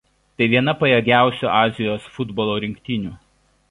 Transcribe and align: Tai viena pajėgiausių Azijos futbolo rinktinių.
Tai 0.39 0.47
viena 0.53 0.73
pajėgiausių 0.79 1.53
Azijos 1.59 2.11
futbolo 2.19 2.61
rinktinių. 2.67 3.19